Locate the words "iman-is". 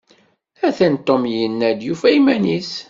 2.17-2.71